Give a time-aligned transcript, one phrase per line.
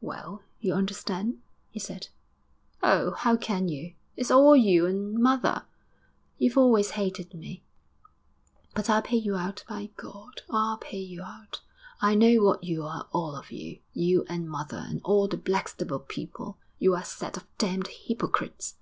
[0.00, 2.08] 'Well, you understand?' he said.
[2.82, 3.92] 'Oh, how can you!
[4.16, 5.66] It's all you and mother.
[6.38, 7.62] You've always hated me.
[8.74, 10.40] But I'll pay you out, by God!
[10.48, 11.60] I'll pay you out.
[12.00, 16.06] I know what you are, all of you you and mother, and all the Blackstable
[16.08, 16.56] people.
[16.78, 18.76] You're a set of damned hypocrites.'